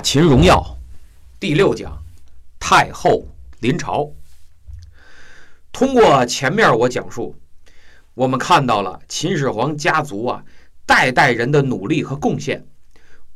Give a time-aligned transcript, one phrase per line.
[0.00, 0.78] 秦荣耀
[1.38, 2.02] 第六讲：
[2.58, 3.26] 太后
[3.60, 4.10] 临朝。
[5.72, 7.36] 通过前面我讲述，
[8.14, 10.44] 我们看到了秦始皇家族啊
[10.86, 12.66] 代代人的努力和贡献，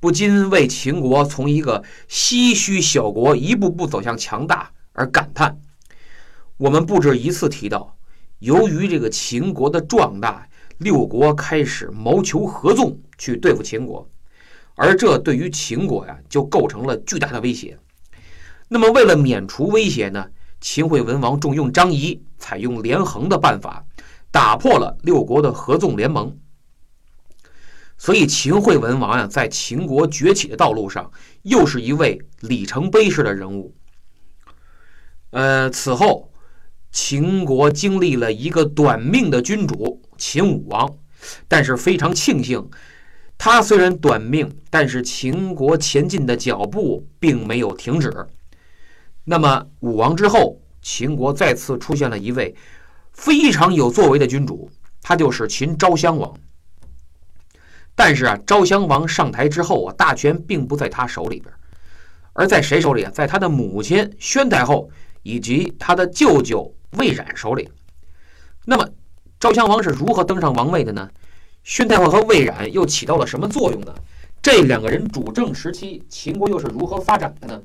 [0.00, 5.60] 不禁为秦国从一个唏嘘小国一步步走向强大而感叹。
[6.56, 7.96] 我们不止一次提到，
[8.38, 14.08] 由于这个秦国的壮大，六国开始谋求合纵去对付秦国。
[14.74, 17.78] 而这对于秦国呀，就构成了巨大的威胁。
[18.66, 20.26] 那么，为了免除威胁呢，
[20.60, 23.84] 秦惠文王重用张仪，采用连横的办法，
[24.30, 26.36] 打破了六国的合纵联盟。
[27.96, 31.10] 所以，秦惠文王呀，在秦国崛起的道路上，
[31.42, 33.74] 又是一位里程碑式的人物。
[35.30, 36.32] 呃，此后，
[36.90, 40.96] 秦国经历了一个短命的君主秦武王，
[41.46, 42.68] 但是非常庆幸。
[43.44, 48.10] 他虽然短命，但是秦国前进的脚步并没有停止。
[49.22, 52.56] 那么武王之后，秦国再次出现了一位
[53.12, 54.70] 非常有作为的君主，
[55.02, 56.34] 他就是秦昭襄王。
[57.94, 61.52] 但是啊，昭襄王上台之后啊，大权并不在他手里边，
[62.32, 63.10] 而在谁手里啊？
[63.10, 64.88] 在他的母亲宣太后
[65.22, 67.68] 以及他的舅舅魏冉手里。
[68.64, 68.88] 那么
[69.38, 71.10] 昭襄王是如何登上王位的呢？
[71.64, 73.94] 宣太后和魏冉又起到了什么作用呢？
[74.42, 77.62] 这两个人主政时期，秦国又是如何发展的呢？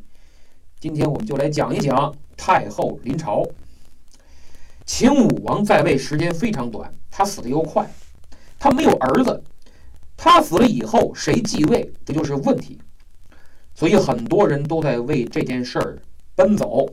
[0.80, 3.45] 今天我们就来讲一讲太后临朝。
[4.86, 7.86] 秦武王在位时间非常短，他死的又快，
[8.58, 9.44] 他没有儿子，
[10.16, 12.80] 他死了以后谁继位，这就是问题。
[13.75, 16.02] 所以很多人都在为这件事儿
[16.36, 16.88] 奔走，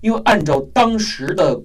[0.00, 1.60] 因为按照当时的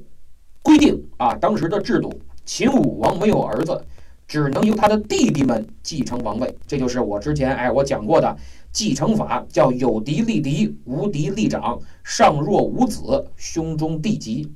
[0.61, 3.85] 规定啊，当时的制度，秦武王没有儿子。
[4.29, 8.37] 只能由他的弟弟们继承王位，这就是我之前哎我讲过的
[8.71, 11.79] 继承法，叫有嫡立嫡，无嫡立长。
[12.03, 14.53] 上若无子，兄中弟及。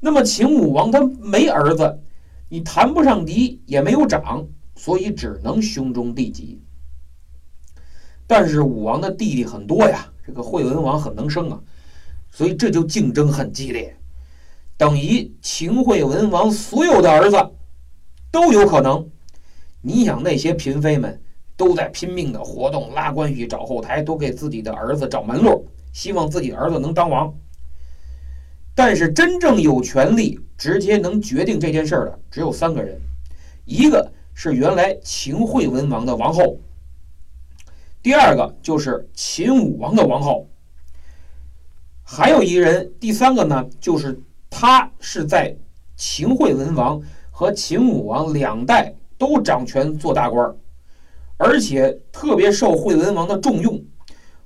[0.00, 1.98] 那么秦武王他没儿子，
[2.50, 6.60] 你谈不上嫡，也没有长，所以只能兄中弟及。
[8.26, 11.58] 但是武王的弟弟很多呀，这个惠文王很能生啊，
[12.30, 13.96] 所以这就竞争很激烈，
[14.76, 17.36] 等于秦惠文王所有的儿子。
[18.30, 19.10] 都有可能，
[19.80, 21.20] 你想那些嫔妃们
[21.56, 27.34] 都在拼命的活动、拉关系、找后台，都给自己的儿子找门路，希望自己儿子能当王。
[28.74, 33.00] 但是真正有权利、直接能决定这件事的只有三个人，
[33.64, 36.56] 一个是原来秦惠文王的王后，
[38.00, 40.48] 第二个就是秦武王的王后，
[42.04, 44.18] 还有一个人，第三个呢，就是
[44.48, 45.54] 他是在
[45.96, 47.02] 秦惠文王。
[47.40, 50.54] 和秦武王两代都掌权做大官
[51.38, 53.82] 而且特别受惠文王的重用。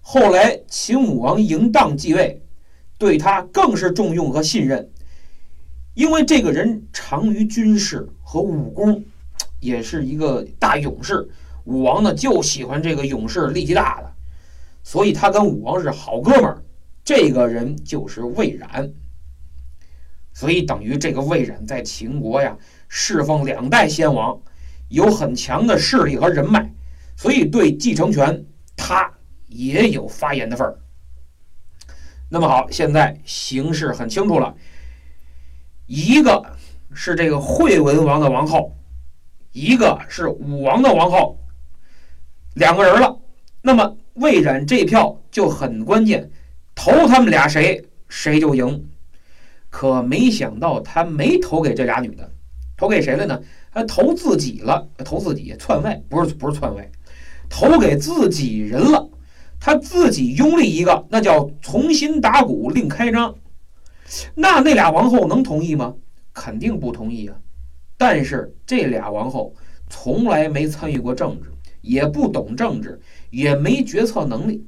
[0.00, 2.41] 后来秦武王嬴荡继位，
[2.97, 4.88] 对他更是重用和信任，
[5.94, 9.04] 因为这个人长于军事和武功，
[9.59, 11.28] 也是一个大勇士。
[11.65, 14.12] 武王呢就喜欢这个勇士力气大的，
[14.84, 16.62] 所以他跟武王是好哥们儿。
[17.03, 18.88] 这个人就是魏冉，
[20.33, 22.56] 所以等于这个魏冉在秦国呀。
[22.97, 24.41] 侍奉两代先王，
[24.88, 26.72] 有很强的势力和人脉，
[27.16, 28.44] 所以对继承权
[28.77, 29.12] 他
[29.49, 30.78] 也有发言的份儿。
[32.31, 34.54] 那么好，现在形势很清楚了，
[35.87, 36.41] 一个
[36.94, 38.72] 是这个惠文王的王后，
[39.50, 41.37] 一个是武王的王后，
[42.54, 43.19] 两个人了。
[43.60, 46.31] 那么魏冉这票就很关键，
[46.77, 48.88] 投他们俩谁谁就赢。
[49.69, 52.31] 可没想到他没投给这俩女的。
[52.77, 53.41] 投给谁了呢？
[53.73, 56.91] 他投自己了，投自己篡位，不是不是篡位，
[57.49, 59.09] 投给自己人了。
[59.59, 63.34] 他自己拥立一个，那叫重新打鼓另开张。
[64.34, 65.95] 那那俩王后能同意吗？
[66.33, 67.37] 肯定不同意啊。
[67.97, 69.55] 但是这俩王后
[69.89, 73.01] 从来没参与过政治，也不懂政治，
[73.31, 74.66] 也没决策能力，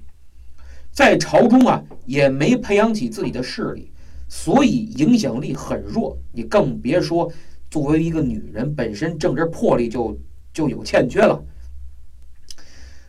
[0.91, 3.93] 在朝中啊也没培养起自己的势力，
[4.29, 6.17] 所以影响力很弱。
[6.33, 7.31] 你更别说。
[7.77, 10.19] 作为一个女人，本身政治魄力就
[10.51, 11.39] 就有欠缺了。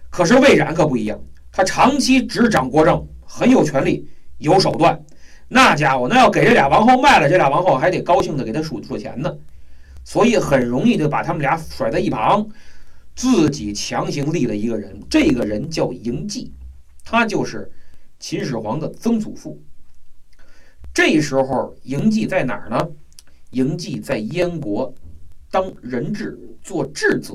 [0.10, 1.18] 可是魏冉可不一样，
[1.54, 4.06] 他长期执掌国政，很有权力，
[4.40, 5.02] 有手段。
[5.48, 9.34] 那家伙，那要给这俩王后卖了，这俩王后还得高兴的给他数数钱呢。
[10.04, 12.46] 所以很容易就把他们俩甩在一旁，
[13.16, 15.00] 自己强行立了一个人。
[15.10, 16.52] 这个人叫嬴稷，
[17.06, 17.72] 他就是
[18.20, 19.62] 秦始皇的曾祖父。
[20.94, 22.90] 这时候嬴稷在哪儿呢？
[23.52, 24.94] 嬴稷在燕国
[25.50, 27.34] 当人质，做质子，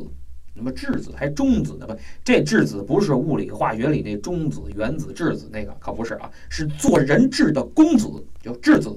[0.55, 1.97] 那么质子还中子呢不？
[2.23, 8.09] 这质子不是物理化学里那中子、原子、质子那个，可不是啊，是做人质的公子，
[8.43, 8.91] 叫质子。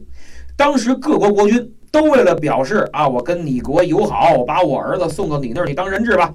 [0.58, 6.34] 当时各国国君都为了表示啊，我跟你国友好，我把我儿子送到你那儿，你当人质吧。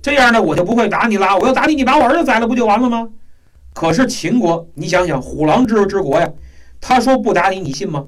[0.00, 1.36] 这样呢，我就不会打你了。
[1.38, 3.08] 我要打你，你把我儿子宰了，不就完了吗？
[3.74, 6.30] 可是秦国，你想想，虎狼之之国呀，
[6.80, 8.06] 他说不打你，你信吗？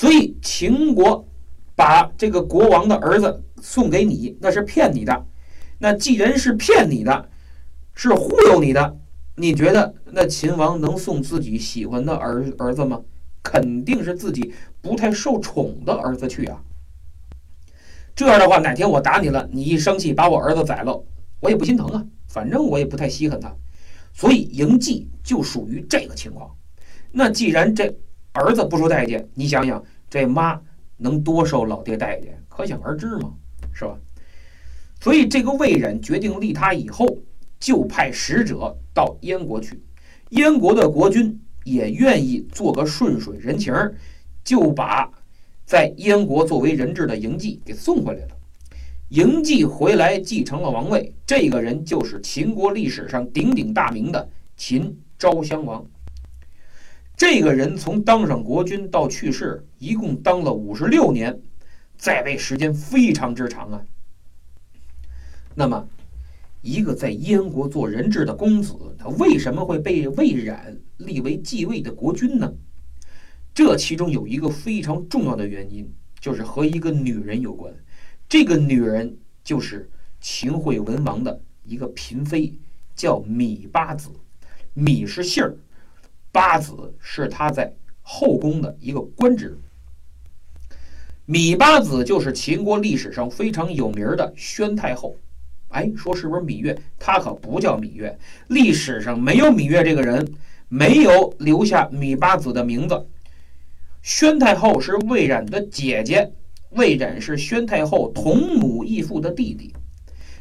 [0.00, 1.28] 所以秦国
[1.76, 5.26] 把这个国王的儿子送给你，那是骗你的。
[5.78, 7.28] 那既然是骗你的，
[7.92, 8.96] 是忽悠你的，
[9.36, 13.02] 你觉得那秦王能送自己喜欢的儿儿子吗？
[13.42, 16.62] 肯定是自己不太受宠的儿子去啊。
[18.14, 21.04] 这样的话，哪天我打你了，你一生气把我儿子宰了，
[21.40, 23.54] 我也不心疼啊，反正我也不太稀罕他。
[24.14, 26.50] 所以嬴稷就属于这个情况。
[27.12, 27.94] 那既然这
[28.32, 30.60] 儿子不受待见，你想想这妈
[30.96, 33.32] 能多受老爹待见，可想而知嘛，
[33.72, 33.98] 是吧？
[35.00, 37.06] 所以，这个魏冉决定立他以后，
[37.58, 39.82] 就派使者到燕国去。
[40.30, 43.74] 燕国的国君也愿意做个顺水人情，
[44.44, 45.10] 就把
[45.64, 48.36] 在燕国作为人质的嬴稷给送回来了。
[49.10, 55.84] 嬴稷回来继承了王位，这个人就是秦国历史上鼎鼎大名的秦昭襄王。
[57.20, 61.38] 这个人从当上国君到去世，一共当了五十六年，
[61.98, 63.84] 在位时间非常之长啊。
[65.54, 65.86] 那么，
[66.62, 72.50] 一个在燕国做人质的公子，他为什么会被魏冉立为继位的国君呢？
[73.52, 77.70] 这其中有一个非常重要的原因，就是和一个女人有关。
[78.30, 79.90] 这个女人就是
[80.22, 82.58] 秦惠文王的一个嫔妃，
[82.96, 84.08] 叫芈八子。
[84.74, 85.54] 芈是姓儿，
[86.32, 87.72] 八子是他在
[88.02, 89.58] 后宫的一个官职。
[91.26, 95.16] 芈八子就是秦国历史上非常有名的宣太后。
[95.68, 96.76] 哎，说是不是芈月？
[96.98, 98.18] 她可不叫芈月，
[98.48, 100.34] 历史上没有芈月这个人，
[100.68, 103.06] 没有留下芈八子的名字。
[104.02, 106.32] 宣太后是魏冉的姐姐，
[106.70, 109.72] 魏冉是宣太后同母异父的弟弟。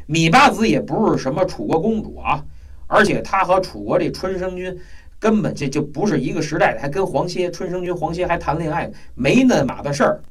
[0.07, 2.43] 芈八子也不是什么楚国公主啊，
[2.87, 4.75] 而且她和楚国这春生君
[5.19, 10.23] 根本这就不是一个时代的，还跟黄歇、春生君黄歇还谈恋爱，没那码的事儿。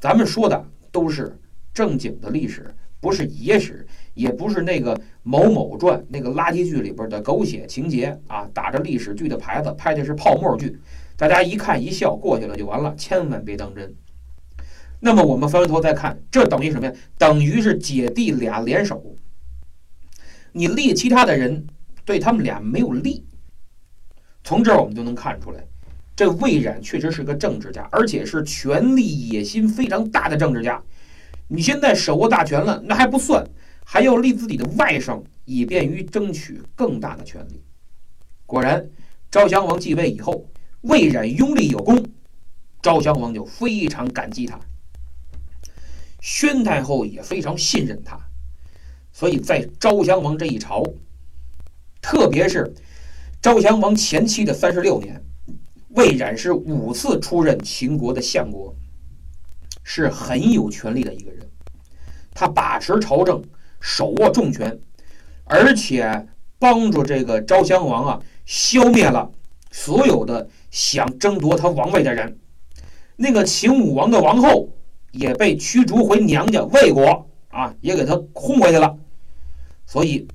[0.00, 1.38] 咱们说的都是
[1.72, 3.86] 正经的历史，不是野史。
[4.14, 10.78] 也不是那个某某传那个垃圾剧里边的狗血情节啊，打着历史剧的牌子拍的是泡沫剧，
[11.16, 13.92] 大家一看一笑过去了就完了，千万别当真。
[15.00, 16.92] 那么我们翻回头再看，这等于什么呀？
[17.18, 19.16] 等于是姐弟俩联手，
[20.52, 21.66] 你立其他的人
[22.04, 23.26] 对他们俩没有利。
[24.44, 25.66] 从这儿我们就能看出来，
[26.14, 30.80] 这魏冉确实是个政治家，而且是权力野心非常大的政治家。
[31.48, 33.44] 你现在手握大权了，那还不算。
[33.86, 37.62] 还要立自己的外甥，以便于争取更大的权利。
[38.46, 38.88] 果然，
[39.30, 40.46] 昭襄王继位以后，
[40.80, 42.02] 魏冉拥立有功，
[42.80, 44.58] 昭襄王就非常感激他。
[46.22, 48.18] 宣太后也非常信任他，
[49.12, 50.82] 所以在昭襄王这一朝，
[52.00, 52.72] 特别是
[53.44, 55.22] 昭襄王前期的三十六年，
[55.90, 58.74] 魏冉是五次出任秦国的相国，
[59.82, 61.46] 是很有权力的一个人，
[62.32, 63.44] 他把持朝政。
[63.80, 64.80] 手握重权，
[65.44, 66.26] 而且
[66.58, 69.30] 帮助这个昭襄王啊，消灭了
[69.70, 72.38] 所有的想争夺他王位的人。
[73.16, 74.70] 那个秦武王的王后
[75.10, 78.96] 也被驱逐回娘家魏国啊，也给他轰回去了。
[79.84, 80.26] 所以，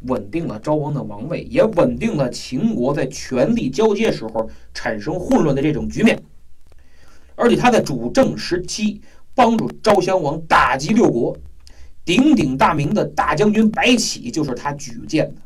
[0.00, 6.20] 稳定了昭王的王位，也稳定了秦国在权力交接时候产生混乱的这种局面。
[7.34, 9.00] 而且他在主政时期，
[9.34, 11.36] 帮助昭襄王打击六国。
[12.02, 15.40] 鼎鼎大名的大将军白起就是他举荐的，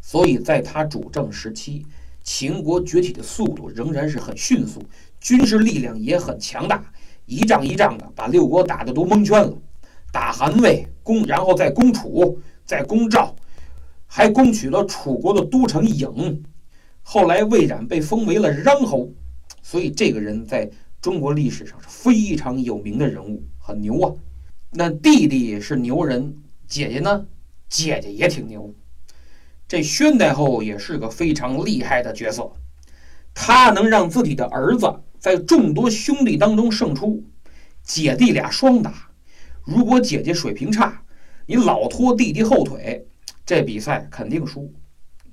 [0.00, 1.86] 所以在他主政时期，
[2.24, 4.82] 秦国崛起的速度仍然是很迅速，
[5.20, 6.82] 军事力量也很强大，
[7.26, 9.56] 一仗一仗的把六国打得都蒙圈了，
[10.10, 13.34] 打韩魏攻，然后再攻楚，在攻赵，
[14.06, 16.38] 还攻取了楚国的都城郢。
[17.02, 19.08] 后来魏冉被封为了穰侯，
[19.62, 20.68] 所以这个人在
[21.00, 24.12] 中国历史上是非常有名的人物，很牛啊。
[24.72, 27.24] 那弟弟是牛人，姐姐呢？
[27.68, 28.74] 姐姐也挺牛。
[29.68, 32.52] 这宣太后也是个非常厉害的角色，
[33.32, 37.22] 她能让自己的儿子在众多兄弟当中胜出，
[37.82, 39.10] 姐弟俩双打。
[39.64, 41.02] 如果姐姐水平差，
[41.46, 43.06] 你老拖弟弟后腿，
[43.44, 44.72] 这比赛肯定输。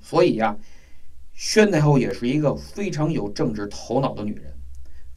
[0.00, 0.56] 所以呀，
[1.32, 4.54] 宣太后也是一个非常有政治头脑的女人，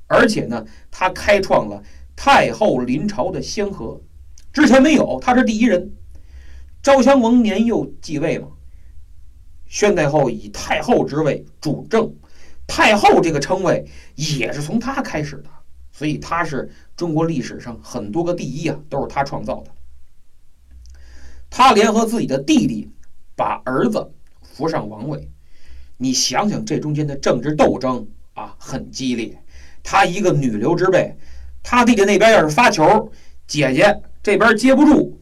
[0.07, 1.83] 而且呢，她开创了
[2.15, 4.01] 太后临朝的先河。
[4.51, 5.93] 之前没有，她是第一人。
[6.81, 8.47] 昭襄王年幼继位嘛，
[9.65, 12.15] 宣太后以太后之位主政，
[12.65, 13.85] 太后这个称谓
[14.15, 15.49] 也是从她开始的，
[15.91, 19.71] 所以她是中国历史上很多个第一啊，都是她创造的。
[21.49, 22.89] 他联合自己的弟弟，
[23.35, 24.11] 把儿子
[24.41, 25.31] 扶上王位。
[25.97, 29.41] 你想想，这中间的政治斗争啊，很激烈。
[29.81, 31.17] 他一个女流之辈，
[31.63, 33.11] 他弟弟那边要是发球，
[33.47, 35.19] 姐姐这边接不住，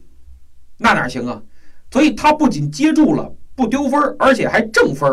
[0.76, 1.42] 那哪行啊？
[1.90, 5.08] 所以他不仅接住了，不丢分而且还正分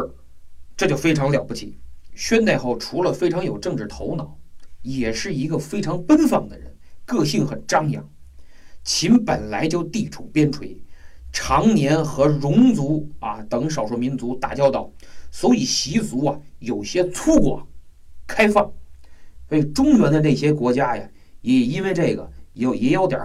[0.75, 1.79] 这就非常了不起。
[2.13, 4.37] 宣太后除了非常有政治头脑，
[4.81, 8.09] 也是一个非常奔放的人，个性很张扬。
[8.83, 10.77] 秦本来就地处边陲，
[11.33, 14.89] 常年和戎族啊等少数民族打交道。
[15.31, 17.63] 所以习俗啊有些粗犷、
[18.27, 18.71] 开放，
[19.49, 21.09] 所以中原的那些国家呀，
[21.41, 23.19] 也因为这个有也有点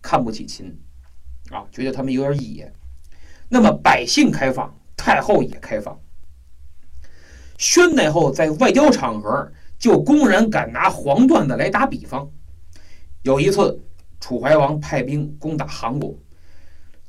[0.00, 0.78] 看不起秦，
[1.50, 2.72] 啊，觉得他们有点野。
[3.48, 5.98] 那么百姓开放，太后也开放。
[7.58, 9.50] 宣太后在外交场合
[9.80, 12.30] 就公然敢拿黄段子来打比方。
[13.22, 13.80] 有一次，
[14.20, 16.16] 楚怀王派兵攻打韩国，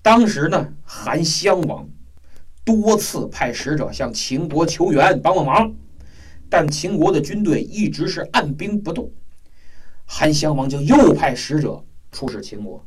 [0.09, 1.87] 当时呢，韩襄王。
[2.65, 5.71] 多次派使者向秦国求援，帮帮忙，
[6.49, 9.11] 但秦国的军队一直是按兵不动。
[10.05, 12.83] 韩襄王就又派使者出使秦国，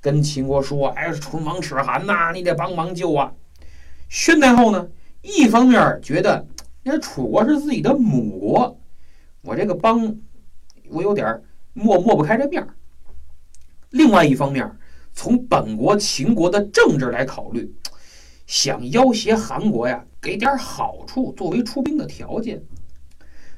[0.00, 3.34] 跟秦国说：“哎，唇亡齿寒呐，你得帮忙救啊！”
[4.08, 4.88] 宣太后呢，
[5.20, 6.46] 一方面觉得
[6.84, 8.80] 那楚国是自己的母国，
[9.42, 10.16] 我这个帮，
[10.88, 11.42] 我有点
[11.74, 12.68] 抹抹不开这面儿；
[13.90, 14.70] 另外一方面，
[15.14, 17.74] 从本国秦国的政治来考虑。
[18.46, 22.62] 想要挟韩国呀，给点好处作为出兵的条件，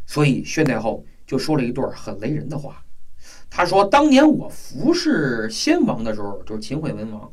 [0.06, 2.84] 所以宣太后就说了一段很雷人的话。
[3.50, 7.32] 她说：“当年我服侍先王的时候，就是秦惠文王，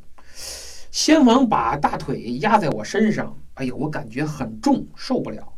[0.89, 5.53] 先王把大腿压在我身上，哎呦，我感觉很重，受不了。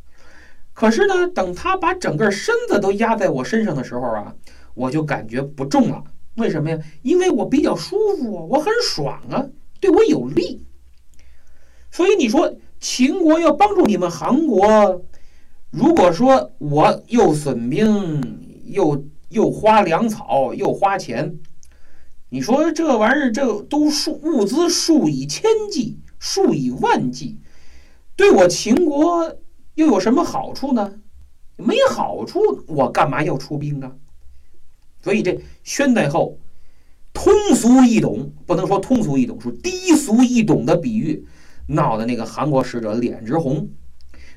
[0.73, 4.35] 可是呢，等他把整个身子都压在我身上的时候啊，
[4.73, 6.03] 我就感觉不重了。
[6.35, 6.79] 为什么呀？
[7.01, 9.45] 因为我比较舒服，我很爽啊，
[9.79, 10.65] 对我有利。”
[11.91, 15.03] 所以你说秦国要帮助你们韩国，
[15.69, 18.21] 如果说我又损兵，
[18.65, 21.37] 又又花粮草，又花钱，
[22.29, 27.37] 你说这玩意儿这都数物资数以千计，数以万计，
[28.15, 29.37] 对我秦国
[29.75, 30.95] 又有什么好处呢？
[31.57, 33.91] 没好处，我干嘛要出兵啊？
[35.03, 36.39] 所以这宣太后
[37.13, 41.25] 通俗易懂，不能说通俗易懂，说低俗易懂的比喻。
[41.65, 43.69] 闹的那个韩国使者脸直红，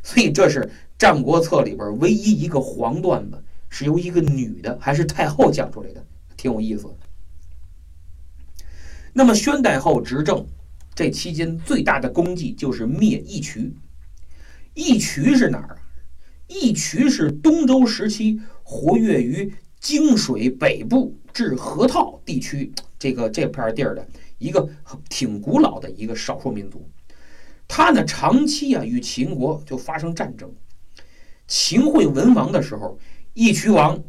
[0.00, 0.60] 所以这是
[0.96, 6.06] 《战国策》里边唯一一个黄段子，是由一个女的还是太后讲出来的，
[6.36, 6.86] 挺有意思。
[9.12, 10.46] 那么宣太后执政
[10.94, 13.74] 这期间最大的功绩就是灭义渠。
[14.74, 15.76] 义渠是哪儿啊？
[16.46, 19.52] 义渠是东周时期活跃于
[19.86, 24.04] 泾水北部至河套地区这个这片地儿的
[24.38, 24.68] 一个
[25.08, 26.90] 挺古老的一个少数民族。
[27.68, 30.52] 他呢，长期啊与秦国就发生战争。
[31.46, 32.98] 秦惠文王的时候，
[33.32, 34.02] 义渠王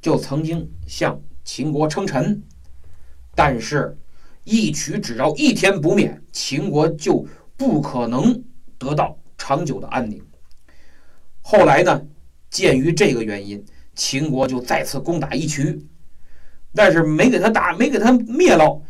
[0.00, 2.42] 就曾经向秦国称臣，
[3.36, 3.96] 但是
[4.42, 7.24] 义渠只要一天不灭，秦国就
[7.56, 8.42] 不可能
[8.76, 10.20] 得到长久的安宁。
[11.42, 12.02] 后来呢，
[12.50, 13.64] 鉴于这个原因，
[13.94, 15.84] 秦国就再次攻打义渠，
[16.74, 18.80] 但是没给他打，没给他灭了。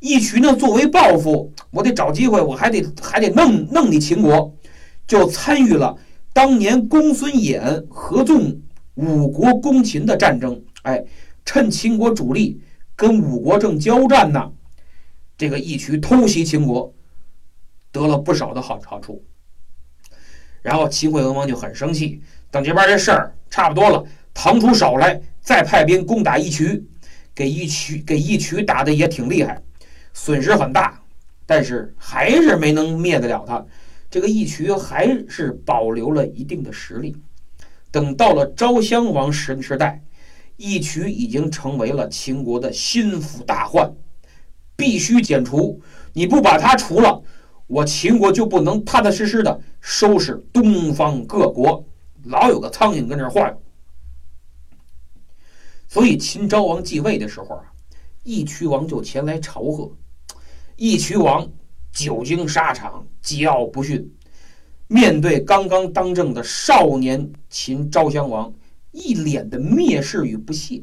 [0.00, 4.56] 义渠呢，作为报复，我得找机会，我还得还得弄弄你秦国，
[5.06, 5.96] 就参与了
[6.32, 8.60] 当年公孙衍合纵
[8.94, 10.62] 五国攻秦的战争。
[10.82, 11.04] 哎，
[11.44, 12.62] 趁秦国主力
[12.96, 14.50] 跟五国正交战呢，
[15.36, 16.94] 这个义渠偷袭秦国，
[17.92, 19.22] 得了不少的好好处。
[20.62, 24.04] 然后秦惠文王就很生气，等这边这事儿差不多了，
[24.42, 26.82] 腾出手来，再派兵攻打义渠，
[27.34, 29.60] 给义渠给义渠打的也挺厉害。
[30.14, 30.98] 损失很大，
[31.44, 33.62] 但是还是没能灭得了他。
[34.10, 37.14] 这个义渠还是保留了一定的实力。
[37.90, 40.02] 等到了昭襄王时时代，
[40.56, 43.92] 义渠已经成为了秦国的心腹大患，
[44.74, 45.82] 必须剪除。
[46.14, 47.22] 你不把他除了，
[47.66, 51.84] 我秦国就不能踏踏实实的收拾东方各国。
[52.24, 53.62] 老有个苍蝇跟这晃悠。
[55.90, 57.64] 所以秦昭王继位的时候啊，
[58.22, 59.90] 义渠王就前来朝贺。
[60.76, 61.50] 义渠王
[61.90, 64.08] 久经沙场，桀骜不驯，
[64.86, 68.54] 面对刚刚当政的少年秦昭襄王，
[68.92, 70.80] 一脸的蔑视与不屑。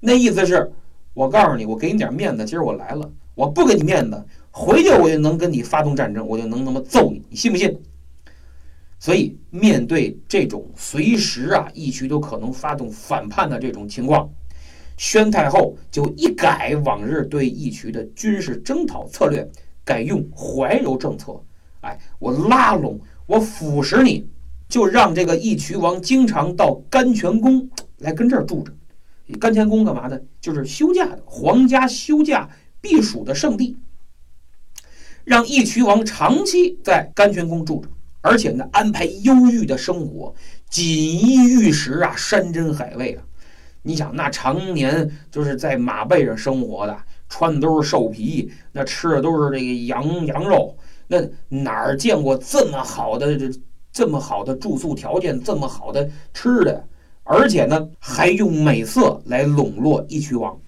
[0.00, 0.72] 那意思是，
[1.14, 7.80] 我告诉你，我给你点面子，今儿我来了，我不给你面子，回去我就能跟你发动战争，我就能他妈揍你，你信不信？
[9.00, 14.30] 所以面对这种随时啊义渠都可能发动反叛的这种情况，
[14.98, 19.48] 宣太后就一改往日对义渠的军事征讨策略，
[19.86, 21.40] 改用怀柔政策。
[21.80, 24.28] 哎，我拉拢，我腐蚀你，
[24.68, 28.70] 就让这个义渠王经常到甘泉宫来跟这儿住着。
[29.38, 30.22] 甘泉宫干嘛的？
[30.42, 32.50] 就是休假的，皇家休假
[32.82, 33.78] 避暑的圣地。
[35.24, 37.88] 让义渠王长期在甘泉宫住着。
[38.22, 40.34] 而且呢，安排优裕的生活，
[40.68, 43.22] 锦衣玉食啊，山珍海味啊。
[43.82, 46.96] 你想，那常年就是在马背上生活的，
[47.30, 50.76] 穿的都是兽皮，那吃的都是这个羊羊肉，
[51.08, 53.50] 那哪儿见过这么好的这
[53.90, 56.84] 这么好的住宿条件，这么好的吃的？
[57.24, 60.60] 而且呢，还用美色来笼络义渠王，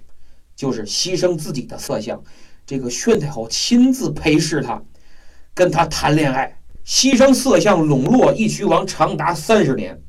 [0.57, 2.23] 就是牺牲自己的色相。
[2.65, 4.83] 这个宣太后亲自陪侍他，
[5.53, 6.57] 跟他谈恋爱。
[6.85, 10.03] 牺牲色相笼络义渠王长达三十年，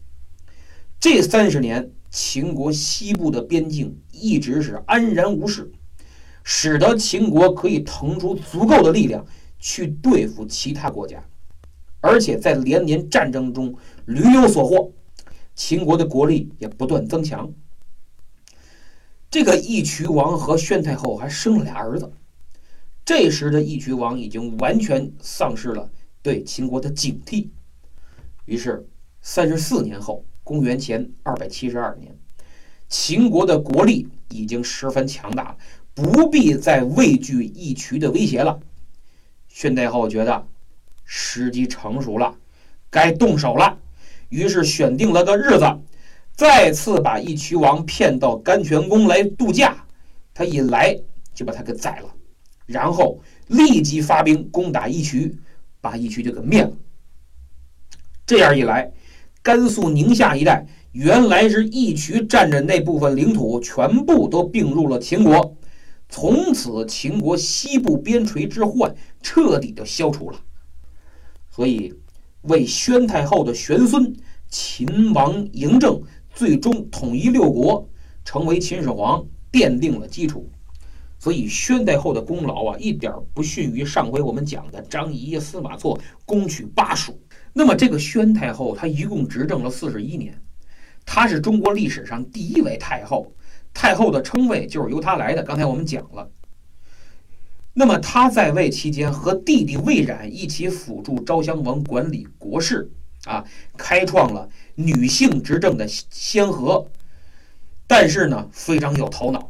[0.99, 5.71] 这三十年，秦国西部的边境一直是安然无事，
[6.43, 9.25] 使得秦国可以腾出足够的力量
[9.59, 11.23] 去对付其他国家，
[12.01, 13.75] 而且在连年战争中
[14.05, 14.91] 屡有所获，
[15.53, 17.53] 秦国的国力也不断增强。
[19.29, 22.11] 这个义渠王和宣太后还生了俩儿子，
[23.05, 25.91] 这时的义渠王已经完全丧失了。
[26.23, 27.49] 对秦国的警惕，
[28.45, 28.87] 于是
[29.21, 32.17] 三十四年后，公元前二百七十二年，
[32.87, 35.57] 秦国的国力已经十分强大了，
[35.93, 38.57] 不必再畏惧义渠的威胁了。
[39.49, 40.47] 宣太后觉得
[41.03, 42.33] 时机成熟了，
[42.89, 43.77] 该动手了，
[44.29, 45.65] 于是选定了个日子，
[46.37, 49.85] 再次把义渠王骗到甘泉宫来度假。
[50.33, 50.97] 他一来
[51.33, 52.09] 就把他给宰了，
[52.65, 55.37] 然后立即发兵攻打义渠。
[55.83, 56.71] 把义渠就给灭了。
[58.25, 58.89] 这样一来，
[59.41, 65.57] 甘肃、宁夏一带原来是义渠占着那部分领土，全部都并入了秦国。
[66.07, 70.39] 从此，秦国西部边陲之患彻底的消除了。
[71.51, 71.93] 所以，
[72.43, 74.15] 为宣太后的玄孙
[74.47, 76.01] 秦王嬴政
[76.33, 77.89] 最终统一六国，
[78.23, 80.49] 成为秦始皇奠定了基础。
[81.23, 87.17] 所以宣太后的功劳啊，一点不逊于上回我们讲的张仪、司马错攻取巴蜀。
[87.53, 90.37] 那么这个宣太后，她一共执政了四十一年，
[91.05, 93.33] 她是中国历史上第一位太后，
[93.73, 95.41] 太后的称谓就是由她来的。
[95.41, 96.29] 刚才我们讲了。
[97.73, 102.91] 那么她在位期间，和弟弟魏冉一起辅助昭襄王管理国事，
[103.23, 103.45] 啊，
[103.77, 106.85] 开创了女性执政的先河。
[107.87, 109.49] 但是呢，非常有头脑，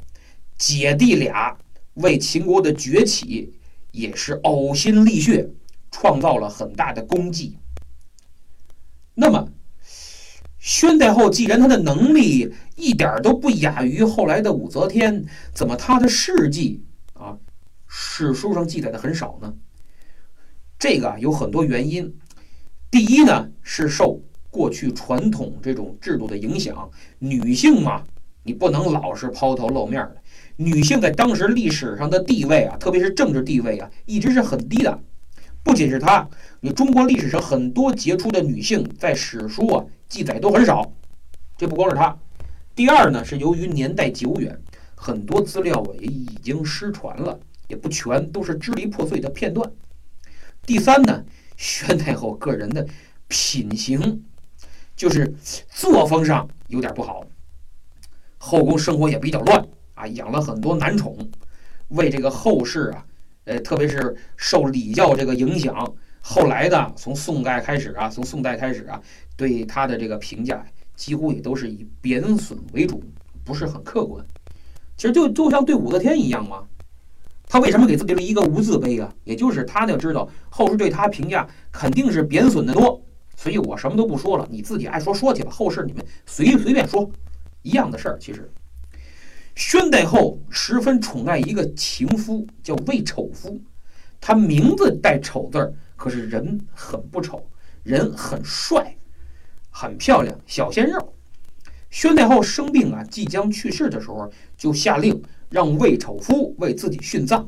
[0.56, 1.58] 姐弟俩。
[1.96, 3.54] 为秦国的崛起
[3.92, 5.50] 也是呕心沥血，
[5.92, 7.58] 创造了很大的功绩。
[9.14, 9.48] 那么，
[10.58, 17.38] 宣太后既然她的能力一点都不亚于后来的武则天，怎么她的事迹啊
[17.88, 19.54] 史书上记载的很少呢？
[20.80, 22.12] 这个有很多原因。
[22.90, 28.04] 第一呢，是受过去传统这种制度的影响，女性嘛，
[28.42, 30.23] 你不能老是抛头露面的。
[30.58, 35.00] 女性在当时历史上的地位啊，特别是政治地位啊，一直是很低的。
[35.64, 36.28] 不仅是她，
[36.60, 40.94] 你中国历史上很多杰出的女性，在史书啊记载都很少。
[41.58, 42.18] 这不光是她。
[42.76, 44.60] 第二呢，是由于年代久远，
[44.96, 49.72] 很多资料啊也已经失传了，也不全，都是支离破碎的片段。
[50.66, 51.24] 第三呢，
[51.56, 52.86] 宣太后个人的
[53.28, 54.24] 品行，
[54.96, 55.34] 就是
[55.70, 57.26] 作风上有点不好，
[58.38, 59.66] 后宫生活也比较乱。
[60.08, 61.18] 养了很多男宠，
[61.90, 63.06] 为这个后世啊，
[63.46, 69.02] 呃，特别是受礼教这个影响，后来的从宋代开始啊，从宋代开始啊，
[69.36, 73.04] 对他的这个评价几乎也都是以贬损为主，
[73.44, 74.26] 不是很客观。
[74.96, 76.64] 其实就就像对武则天一样嘛，
[77.48, 79.14] 他为什么给自己立一个无字碑啊？
[79.24, 83.02] 也就是他呢知道后世对他评价肯定是贬损的多，
[83.36, 87.10] 所以我什么都不说了，你自己爱说说去吧，后世你们随随便说，
[87.64, 88.50] 一样的事儿，其实。
[89.56, 93.60] 宣太后十分宠爱一个情夫，叫魏丑夫。
[94.20, 97.46] 他名字带“丑”字儿，可是人很不丑，
[97.84, 98.96] 人很帅，
[99.70, 101.14] 很漂亮，小鲜肉。
[101.90, 107.48] 宣太后生病啊，即将去世的时候，就下令让魏丑夫为自己殉葬。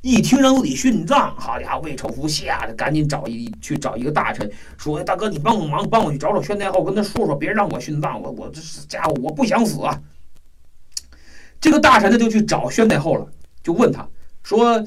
[0.00, 10.00] 一听让自己殉葬，好家伙，魏丑夫吓得赶紧找一去找一个大臣，说：“大哥，你帮帮忙，帮我去找找宣太后，跟他说说，别让我殉葬，我我这家伙我不想死啊。”
[11.60, 13.26] 这个大臣呢就去找宣太后了，
[13.62, 14.08] 就问他
[14.42, 14.82] 说：“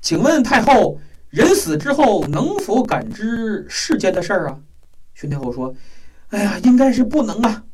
[0.00, 0.98] 请问太后，
[1.30, 4.58] 人死之后能否感知世间的事儿啊？”
[5.14, 5.74] 宣太后说
[6.30, 7.64] ：“哎呀，应该是不能啊。”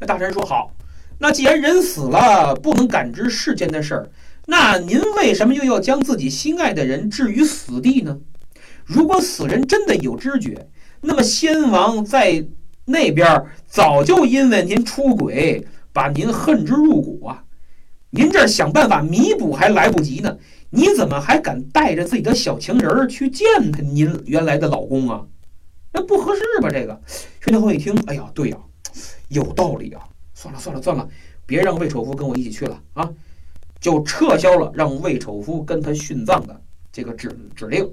[0.00, 0.72] 那大臣说：“好，
[1.18, 4.10] 那既然人死了不能感知世间的事儿，
[4.46, 8.18] 那您为什么又要将自己心爱的人置于死地呢？
[8.84, 10.68] 如果死人真的有知觉，
[11.02, 12.44] 那么先王在
[12.86, 17.44] 那边早就因为您出轨，把您恨之入骨啊！
[18.10, 20.36] 您这想办法弥补还来不及呢，
[20.70, 25.24] 你怎么还敢带着自己的小情人儿去见他您原来的老公啊？
[25.92, 26.68] 那不合适吧？
[26.70, 27.00] 这个
[27.40, 28.58] 宣太后一听，哎呀，对呀，
[29.28, 30.02] 有道理啊！
[30.34, 31.08] 算了算了算了，
[31.46, 33.08] 别让魏丑夫跟我一起去了啊！
[33.80, 36.60] 就撤销了让魏丑夫跟他殉葬的
[36.92, 37.88] 这个指指令。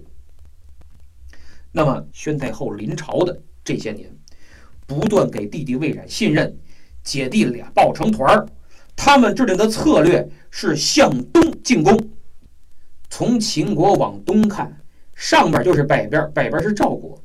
[1.72, 4.10] 那么，宣太后临朝的这些年，
[4.88, 6.58] 不断给弟弟魏冉信任，
[7.04, 8.48] 姐弟俩抱成团儿。
[8.98, 11.98] 他们制定的策略是向东进攻。
[13.10, 14.82] 从秦国往东看，
[15.16, 17.18] 上边就是北边，北边是赵国。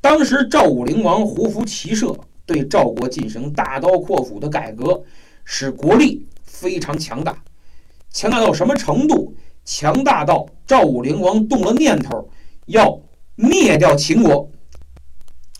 [0.00, 5.02] 当时赵武灵王胡服骑射，对赵国进行大刀阔斧的改革，
[5.44, 7.42] 使国力非常强大。
[8.10, 9.34] 强大到什么程度？
[9.64, 12.30] 强大到赵武灵王动了念头
[12.66, 13.00] 要。
[13.42, 14.50] 灭掉秦国，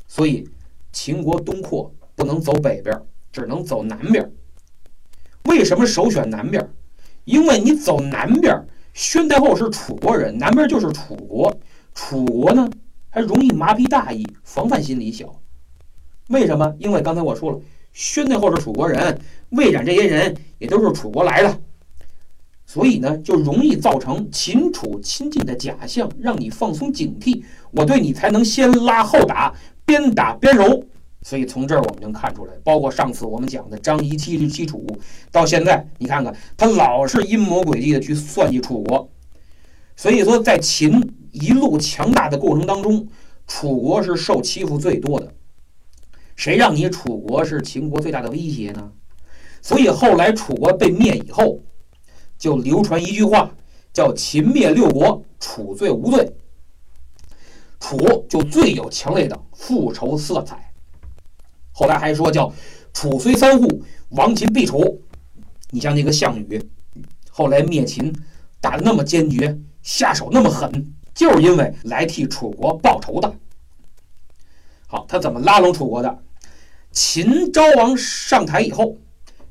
[0.06, 0.46] 所以
[0.92, 2.94] 秦国东扩不能走北边，
[3.32, 4.30] 只能走南边。
[5.44, 6.68] 为什么首选南边？
[7.24, 11.54] 因为你走南边，宣太后是楚国人，南边就是楚国，
[11.94, 12.68] 楚国呢
[13.08, 15.40] 还容易麻痹大意，防范心理小。
[16.28, 16.74] 为什么？
[16.78, 17.60] 因为刚才我说了，
[17.92, 21.60] 宣太后是楚国人，魏冉这些人也都是楚国来的。
[22.66, 29.52] 所以呢，就容易造成秦楚亲近的假象，让你放松警惕，我对你才能先拉后打，
[29.84, 30.84] 边打边揉。
[31.22, 34.86] 所以从这儿我们能看出来，包括上次我们讲的张仪欺欺楚，
[35.30, 39.10] 到现在你看看他老是阴谋诡计的去算计楚国。
[39.96, 43.08] 所以说，在秦一路强大的过程当中，
[43.46, 45.32] 楚国是受欺负最多的。
[46.36, 48.92] 谁让你楚国是秦国最大的威胁呢？
[49.60, 51.60] 所以后来楚国被灭以后。
[52.38, 53.54] 就流传一句话，
[53.92, 56.26] 叫“秦灭六国，楚罪无罪”。
[57.78, 57.98] 楚
[58.30, 60.69] 就最有强烈的复仇色彩。
[61.80, 62.52] 后来还说叫
[62.92, 65.00] “楚虽三户，亡秦必楚”。
[65.72, 66.62] 你像那个项羽，
[67.30, 68.14] 后来灭秦
[68.60, 73.34] 打的那么坚决，下手那么狠，就是因为来替楚国报仇的。
[74.88, 76.18] 好，他怎么拉拢楚国的？
[76.92, 78.98] 秦昭王上台以后，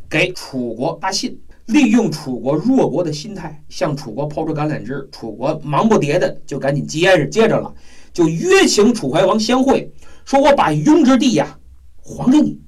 [0.08, 1.42] 给楚国发信。
[1.66, 5.08] 利用楚国弱国的心态，向楚国抛出橄榄枝。
[5.12, 7.74] 楚国忙不迭的就赶紧接着接着了，
[8.14, 9.92] 就约请楚怀王相会，
[10.26, 11.59] 说我把雍之地呀
[12.18, 12.60] 还给你。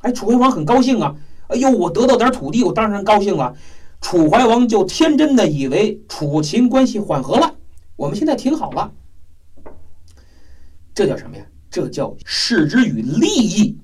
[0.00, 1.14] 哎，楚怀王很高兴啊，
[1.48, 3.54] 哎呦，我得到点土地，我当然高兴了。
[4.00, 7.54] 楚怀王就天真的以为楚秦关系缓和了，
[7.96, 8.92] 我们现在挺好了。
[10.94, 11.44] 这叫什么呀？
[11.70, 13.78] 这叫视之与利益，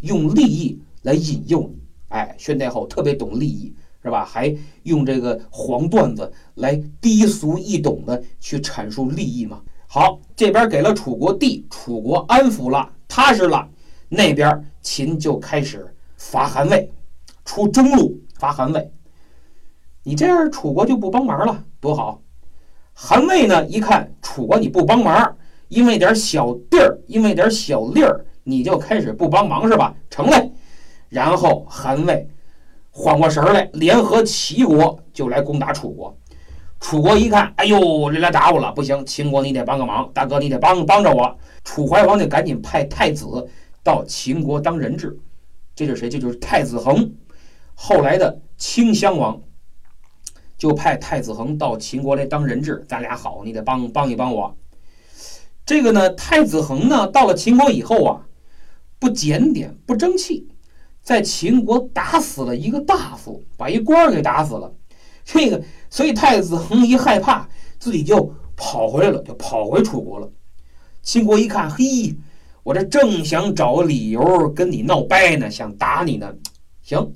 [0.00, 1.78] 用利益来引诱你。
[2.08, 3.74] 哎，宣太后特别懂利益。
[4.02, 4.24] 是吧？
[4.24, 9.60] 还用这个黄段子来低俗易懂的去阐述利益嘛？
[9.88, 13.68] 好，这边给了楚国地，楚国安抚了，踏实了。
[14.08, 16.90] 那边秦就开始伐韩魏，
[17.44, 18.90] 出中路伐韩魏。
[20.02, 22.20] 你这样楚国就不帮忙了，多好！
[22.92, 25.36] 韩魏呢，一看楚国你不帮忙，
[25.68, 29.94] 因为点小地儿，因为点小利儿，你就开始不帮忙是吧？
[30.08, 30.52] 成嘞。
[31.08, 32.28] 然后韩魏。
[32.98, 36.16] 缓过神儿来，联合齐国就来攻打楚国。
[36.80, 37.78] 楚国一看，哎呦，
[38.10, 41.36] 这来打我了，不行，秦国你得帮个忙，大哥你得帮帮着我。
[41.62, 43.46] 楚怀王就赶紧派太子
[43.86, 45.16] 到秦国当人质。
[45.76, 46.08] 这就是谁？
[46.08, 47.14] 这就是太子恒，
[47.74, 49.40] 后来的清襄王，
[50.58, 52.84] 就派太子恒到秦国来当人质。
[52.88, 54.56] 咱俩好，你得帮帮一帮我。
[55.64, 58.26] 这个呢，太子恒呢，到了秦国以后啊，
[58.98, 60.48] 不检点，不争气。
[61.02, 64.74] 在秦国打死了一个大夫，把一官儿给打死了。
[65.24, 70.28] 这个，所以太子恒一害怕，自己就跑回来了，就跑回楚国了。
[71.02, 72.16] 秦国一看，嘿，
[72.66, 76.28] 我这正想找理由跟你闹掰呢，想打你呢。
[76.82, 77.12] 行，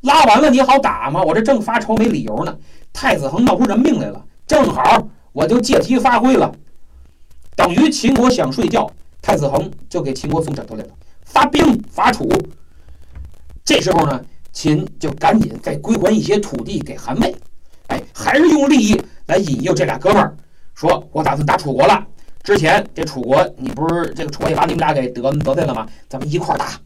[0.00, 1.22] 拉完了你好打吗？
[1.22, 2.56] 我这正发愁没理由呢。
[2.90, 6.50] 太子恒闹出人命来了，正好我就借题发挥了。
[7.54, 8.90] 等于秦国想睡觉，
[9.20, 10.90] 太子恒就给秦国送枕头来了，
[11.26, 12.26] 发兵伐楚。
[13.62, 17.36] 这时候呢，秦就赶紧再归还一些土地给韩魏，
[17.88, 20.34] 哎，还是用利益来引诱这俩哥们儿，
[20.72, 22.06] 说我打算打楚国了。
[22.44, 25.88] 之前这楚国你不是这个楚国把你们俩给得得罪了吗？
[26.08, 26.80] 咱们一块儿打。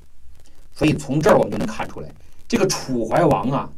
[0.72, 2.08] 所以从这儿我们就能看出来，
[2.46, 3.68] 这个楚怀王啊，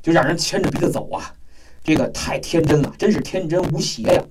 [0.00, 1.32] 就让人牵着鼻子走啊。
[1.82, 1.96] 这。
[1.96, 4.22] 个太天真了，真是天真无邪呀！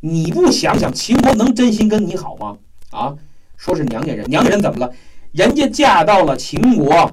[0.00, 2.58] 你不想想，秦国能真心跟你好吗？
[2.90, 3.14] 啊，
[3.56, 4.92] 说是娘家人，娘家人怎么了？
[5.32, 7.10] 人家嫁到了秦国，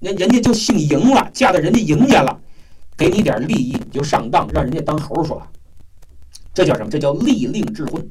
[0.00, 2.38] 人人家就姓嬴了，嫁到人家嬴家了，
[2.98, 5.48] 给你点利益你就上当，让人家当猴耍，
[6.52, 6.90] 这叫什么？
[6.90, 8.06] 这叫利令智昏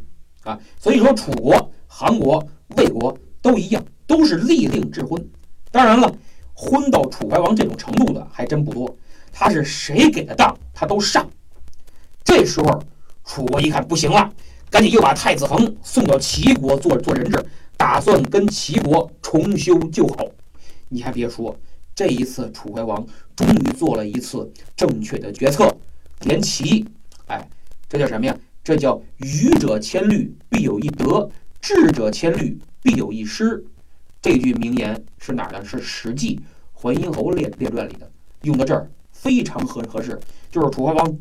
[0.49, 0.59] 啊！
[0.79, 2.45] 所以说，楚国、韩国、
[2.77, 5.23] 魏国都一样，都是利令智昏。
[5.71, 6.11] 当然了，
[6.53, 8.97] 昏到楚怀王这种程度的还真不多，
[9.31, 11.29] 他是谁给的当，他都上。
[12.23, 12.81] 这时候，
[13.23, 14.31] 楚国一看不行了，
[14.69, 17.45] 赶紧又把太子恒送到齐国做做人质。
[17.77, 20.25] 打算跟齐国重修旧好，
[20.89, 21.57] 你还别说，
[21.95, 23.05] 这一次楚怀王
[23.37, 25.73] 终于做了一次正确的决策，
[26.23, 26.85] 连齐。
[27.27, 27.47] 哎，
[27.87, 28.35] 这叫什么呀？
[28.69, 31.27] 这叫愚者千虑，必有一得；
[31.59, 33.65] 智者千虑，必有一失。
[34.21, 35.65] 这句名言是哪儿的？
[35.65, 36.35] 是《史记·
[36.79, 38.07] 淮阴侯列列传》里的，
[38.43, 40.19] 用到这儿非常合合适。
[40.51, 41.17] 就是楚怀王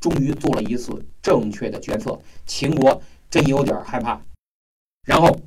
[0.00, 0.92] 终于做了一次
[1.22, 4.20] 正确的决策，秦国真有点害怕。
[5.06, 5.38] 然后。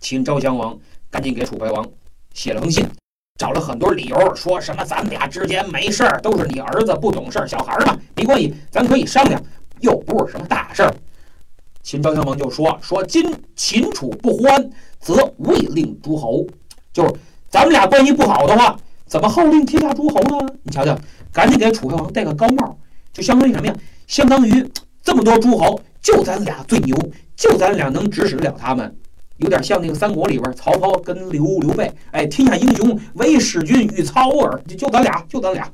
[0.00, 0.78] 秦昭襄王
[1.10, 1.86] 赶紧给楚怀王
[2.34, 2.86] 写了封信，
[3.38, 9.42] 找了很多理由，说什么咱们俩之间没事儿，都是你儿子不懂事儿，小孩儿嘛，没关系，咱可以商量，
[9.84, 10.94] 又不是什么大事儿。
[11.82, 16.46] 秦昭襄王就说：“说今秦楚不欢，则未令诸侯。
[16.92, 17.12] 就是
[17.50, 20.54] 咱们俩关系不好的话，怎么号令天下诸侯呢？
[20.62, 20.98] 你瞧瞧，
[21.30, 22.76] 赶紧给楚怀王戴个高帽，
[23.12, 23.74] 就相当于什么呀？
[24.06, 24.66] 相当于
[25.02, 26.96] 这么多诸侯，就咱俩最牛，
[27.36, 28.96] 就咱俩能指使得了他们。”
[29.38, 35.68] 有点像那个三国里边，曹操跟刘刘备，哎，天下英雄唯使君与操耳，就就咱俩，就咱俩。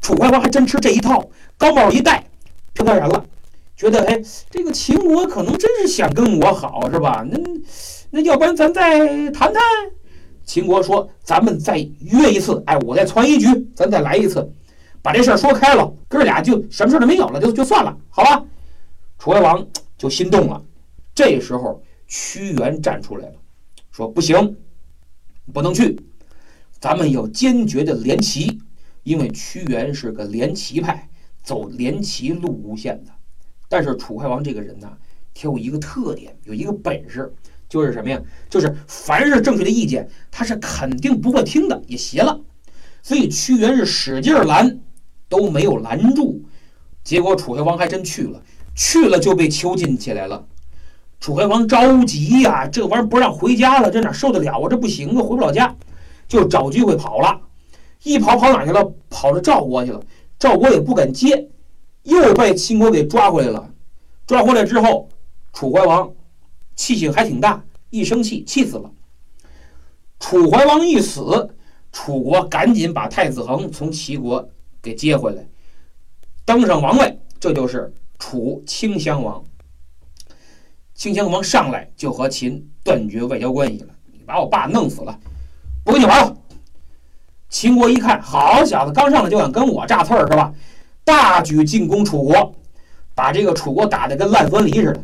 [0.00, 1.22] 楚怀王还真吃这一套，
[1.58, 2.24] 高帽一戴，
[2.74, 3.24] 就当然了，
[3.76, 7.24] 觉得哎，这个秦国可能真是想跟我好，是吧？
[7.30, 7.38] 那
[8.10, 9.62] 那要不然咱再谈谈？
[10.44, 14.52] 秦国说，咱们再约一次，哎，我再传一局，咱再来一次，
[15.00, 18.44] 把这事儿说开了，哥俩就什么事儿都没有了，就就算了，好吧？
[19.18, 20.62] 楚怀王就心动了，
[21.14, 21.82] 这时候。
[22.06, 23.34] 屈原站出来了，
[23.90, 24.56] 说：“不行，
[25.54, 25.98] 不能去，
[26.78, 28.60] 咱们要坚决的联齐，
[29.04, 31.08] 因为屈原是个联齐派，
[31.44, 33.12] 走联齐路无限的。
[33.68, 34.90] 但是楚怀王这个人呢，
[35.32, 37.32] 他有一个特点，有一个本事，
[37.68, 38.20] 就是什么呀？
[38.50, 42.40] 就是凡是正确的意见，他是肯定不会听的，也邪了。
[43.02, 44.80] 所以屈原是使劲拦，
[45.28, 46.42] 都没有拦住。
[47.04, 48.42] 结果楚怀王还真去了，
[48.74, 50.46] 去了就被囚禁起来了。”
[51.20, 54.68] 楚怀王着急呀，这玩意儿不让回家了，这哪受得了啊？
[54.68, 55.74] 这不行啊，回不了家，
[56.28, 57.40] 就找机会跑了。
[58.02, 58.92] 一跑跑哪去了？
[59.08, 60.02] 跑到赵国去了。
[60.44, 61.48] 赵国也不敢接，
[62.02, 63.70] 又被秦国给抓回来了。
[64.26, 65.08] 抓回来之后，
[65.54, 66.12] 楚怀王
[66.76, 68.92] 气性还挺大，一生气气死了。
[70.20, 71.56] 楚怀王一死，
[71.92, 74.46] 楚国赶紧把太子恒从齐国
[74.82, 75.42] 给接回来，
[76.44, 79.42] 登上王位，这就是楚顷襄王。
[80.94, 85.18] 顷襄王上来就和秦断绝外交关系了，你把我爸弄死了，
[85.82, 86.36] 不跟你玩了。
[87.54, 90.52] 秦国一看，好小子，刚上来就想跟我炸刺儿是吧？
[91.04, 92.52] 大举进攻楚国，
[93.14, 95.00] 把这个楚国打得跟烂酸梨似的。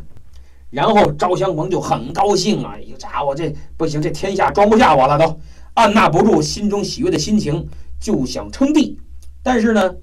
[0.69, 5.39] 然后昭襄王就很高兴啊，一个家伙这不行，这天下装不下我了，都
[5.75, 7.69] 按捺不住心中喜悦的心情，
[8.01, 8.99] 就想称帝。
[9.41, 9.95] 但是呢。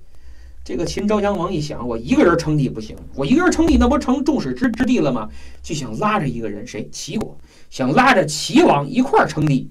[0.64, 5.28] 这个秦昭襄王一想，我一个人称帝不行，我一个人称帝，那不成众矢之之的了吗？
[5.62, 6.86] 就想拉着一个人，谁？
[6.90, 7.38] 齐国，
[7.70, 9.70] 想拉着齐王一块儿称帝。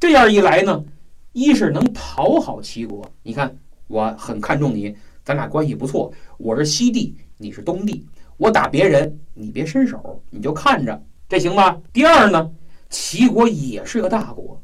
[0.00, 0.82] 这样一来呢，
[1.36, 3.54] 一是能讨好齐国，你看
[3.88, 8.06] 我很看重你，咱俩关系不错，我是西帝，你是东帝，
[8.38, 11.78] 我打别人，你别伸手，你就看着，这行吧？
[11.92, 12.50] 第二呢，
[12.88, 14.58] 齐国也是个大国，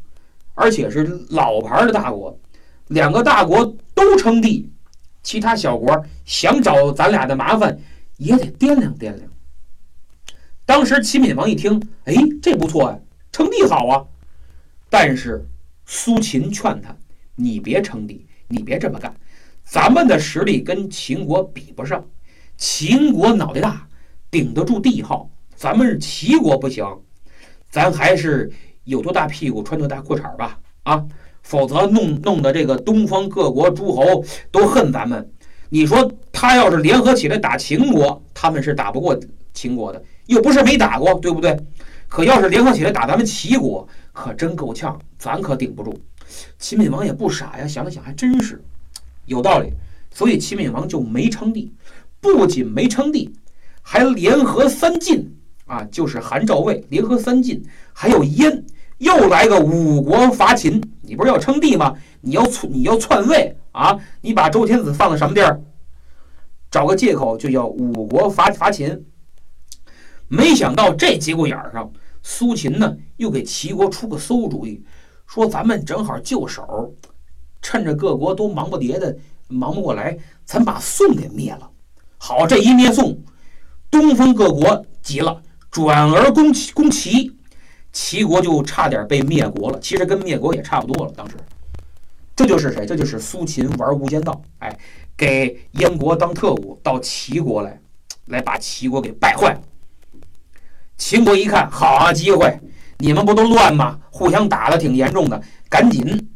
[0.54, 2.40] 而且是老牌的大国，
[2.86, 4.66] 两个大国都称帝。
[5.22, 7.78] 其他小国想找咱俩的麻烦，
[8.16, 9.20] 也得掂量掂量。
[10.64, 12.98] 当时齐闵王一听，哎，这不错呀，
[13.30, 14.02] 称帝好啊。
[14.88, 15.46] 但是
[15.94, 16.96] 苏秦劝他，
[17.36, 19.14] 你别称帝，你别这么干，
[19.62, 22.02] 咱们的实力跟秦国比不上。
[22.56, 23.86] 秦国脑袋大，
[24.30, 26.82] 顶得住帝号，咱们是齐国不行，
[27.68, 28.50] 咱还是
[28.84, 31.04] 有多大屁股穿多大裤衩吧，啊。
[31.42, 35.30] 否则弄弄得这个东方各国诸侯都恨咱们。
[35.68, 39.14] 你说他要是联合起来打秦国，他们是打不过
[39.52, 41.54] 秦国的，又不是没打过，对不对？
[42.08, 45.98] 可要是联合起来打咱们齐国，可真够呛，咱可顶不住。
[46.58, 48.62] 秦闵王也不傻呀，想了想还真是
[49.26, 49.72] 有道理，
[50.12, 51.72] 所以秦闵王就没称帝，
[52.20, 53.32] 不仅没称帝，
[53.82, 55.34] 还联合三晋
[55.66, 58.64] 啊，就是韩赵魏联合三晋，还有燕。
[58.98, 61.92] 又来个五国伐秦，你不是要称帝吗？
[62.20, 63.98] 你要篡，你要篡位啊！
[64.20, 65.60] 你把周天子放在什么地儿？
[66.70, 69.04] 找个借口就叫五国伐伐秦。
[70.28, 74.82] 没想到这节骨眼儿上，苏秦呢又给齐国出个馊主意，
[75.26, 76.94] 说咱们正好就手，
[77.60, 79.16] 趁着各国都忙不迭的，
[79.48, 81.70] 忙不过来，咱把宋给灭了。
[82.18, 83.18] 好，这一灭宋，
[83.90, 87.36] 东方各国急了，转而攻攻齐，
[87.92, 89.78] 齐国就差点被灭国了。
[89.80, 91.12] 其实跟灭国也差不多了。
[91.16, 91.36] 当时，
[92.36, 92.86] 这就是谁？
[92.86, 94.78] 这就是苏秦玩无间道，哎，
[95.16, 97.80] 给燕国当特务，到齐国来，
[98.26, 99.60] 来把齐国给败坏了。
[100.96, 102.58] 秦国一看，好啊，机会！
[102.98, 103.98] 你们不都乱吗？
[104.10, 106.30] 互相打的挺严重的，赶紧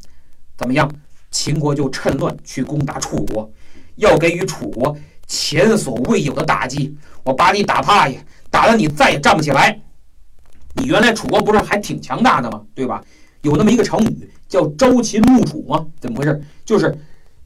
[0.56, 0.90] 怎么样？
[1.30, 3.50] 秦国就趁乱去攻打楚国，
[3.96, 6.96] 要给予楚国前所未有的打击。
[7.22, 8.16] 我把你打趴下，
[8.50, 9.78] 打得你再也站不起来。
[10.74, 12.62] 你原来楚国不是还挺强大的吗？
[12.74, 13.02] 对吧？
[13.42, 15.86] 有那么一个成语叫“朝秦暮楚”吗？
[16.00, 16.42] 怎么回事？
[16.64, 16.96] 就是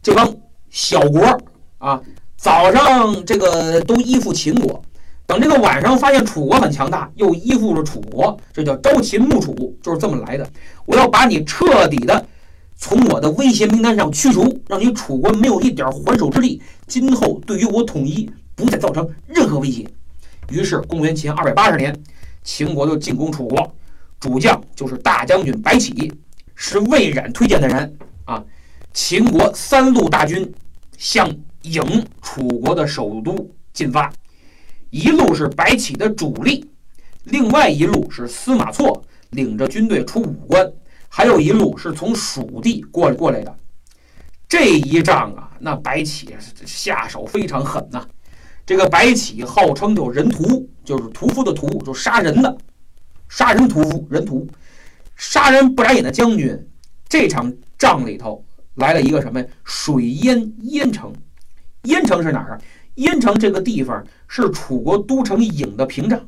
[0.02, 0.34] 这帮
[0.70, 1.38] 小国
[1.78, 2.00] 啊，
[2.36, 4.82] 早上这个都依附秦国。
[5.30, 10.44] 等这个晚上发现楚国很强大，又依附着楚国，这叫朝秦暮楚，就是这么来的。
[10.86, 12.26] 我要把你彻底的
[12.76, 19.86] 从我的威胁名单上驱除，让你楚国没有一点还手之力，今后对于我统一不再造成任何威胁。
[20.48, 21.96] 于是，公元前二百八十年，
[22.42, 23.72] 秦国就进攻楚国，
[24.18, 26.12] 主将就是大将军白起，
[26.56, 28.42] 是魏冉推荐的人啊。
[28.92, 30.52] 秦国三路大军
[30.98, 31.30] 向
[31.62, 34.12] 郢楚国的首都进发。
[34.90, 36.68] 一路是白起的主力，
[37.24, 40.70] 另外一路是司马错领着军队出武关，
[41.08, 43.56] 还有一路是从蜀地过过来的。
[44.48, 46.34] 这一仗啊，那白起
[46.66, 48.04] 下手非常狠呐。
[48.66, 52.58] 这个白起号称叫人屠，就是屠夫的屠，就杀人的，
[53.28, 54.46] 杀人屠夫，人屠，
[55.16, 56.68] 杀人不眨眼的将军。
[57.08, 59.46] 这场仗里头来了一个什么呀？
[59.64, 61.12] 水淹淹城，
[61.84, 62.58] 淹城是哪儿啊？
[62.96, 66.20] 淹城这个地方是楚国都城郢的屏障，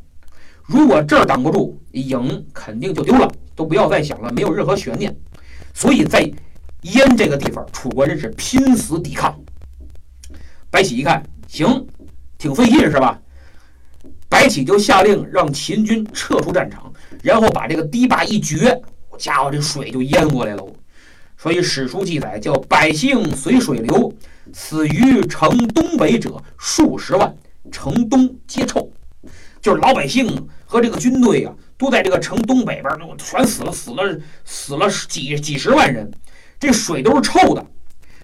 [0.64, 5.14] 如果这儿挡不住，郢肯定就丢了，都不要再想了，没有任何悬念。
[5.75, 6.20] 所以在
[6.83, 9.38] 淹这个地方，楚国人是拼死抵抗。
[10.70, 11.87] 白起一看，行，
[12.38, 13.20] 挺费劲是吧？
[14.29, 16.90] 白起就下令让秦军撤出战场，
[17.22, 18.81] 然后把这个堤坝一掘，
[19.18, 20.66] 家伙这水就淹过来了。
[21.37, 24.11] 所以史书记载叫百姓随水流。
[24.53, 27.35] 死于城东北者数十万，
[27.71, 28.91] 城东皆臭，
[29.61, 36.11] 就是老百姓和这个军队啊，都在这个城东北边都全死了，死了死了几几十万人，
[36.61, 37.67] 这水都是臭的，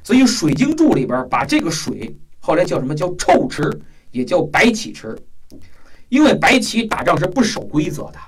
[0.03, 3.71] 所以《水经注》里边把这个水后来叫什么叫臭池，
[4.11, 5.17] 也叫白起池，
[6.09, 8.19] 因为白起打仗是不守规则的，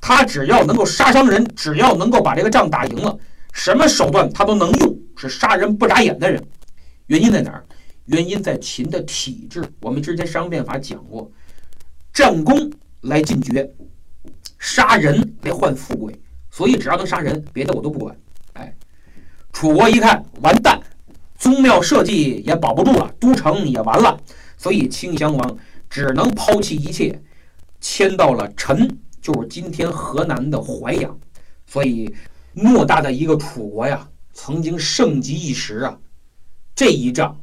[0.00, 3.18] 他只要能够杀伤人，只要能够把这个仗打赢了，
[3.52, 6.42] 什么手段他都能用，是杀人不眨眼的人。
[7.12, 7.62] 原因在哪儿？
[8.06, 9.62] 原因在秦的体制。
[9.82, 11.30] 我们之前商变法讲过，
[12.10, 12.72] 战功
[13.02, 13.70] 来进爵，
[14.58, 16.18] 杀人来换富贵。
[16.50, 18.16] 所以只要能杀人，别的我都不管。
[18.54, 18.74] 哎，
[19.52, 20.80] 楚国一看完蛋，
[21.36, 24.18] 宗庙社稷也保不住了，都城也完了。
[24.56, 25.58] 所以顷襄王
[25.90, 27.20] 只能抛弃一切，
[27.78, 28.88] 迁到了陈，
[29.20, 31.14] 就是今天河南的淮阳。
[31.66, 32.10] 所以
[32.56, 35.98] 偌大的一个楚国呀，曾经盛极一时啊。
[36.74, 37.38] 这一仗